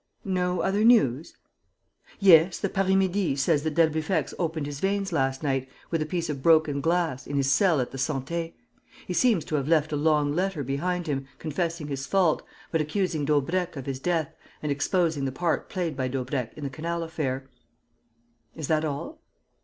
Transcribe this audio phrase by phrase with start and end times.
[0.25, 1.35] "No other news?"
[2.19, 6.27] "Yes, the Paris Midi says that d'Albufex opened his veins last night, with a piece
[6.27, 8.55] of broken glass, in his cell at the Santé.
[9.05, 12.41] He seems to have left a long letter behind him, confessing his fault,
[12.71, 14.33] but accusing Daubrecq of his death
[14.63, 17.47] and exposing the part played by Daubrecq in the canal affair."
[18.55, 19.21] "Is that all?"